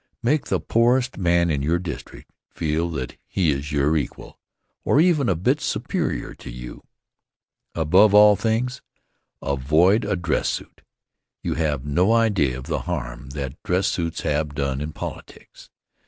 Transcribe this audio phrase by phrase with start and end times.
[0.23, 4.39] Make the poorest man in your district feel that he is your equal,
[4.83, 6.87] or even a bit superior to you.
[7.75, 8.81] Above all things,
[9.43, 10.81] avoid a dress suit.
[11.43, 15.69] You have no idea of the harm that dress suits have done in politics.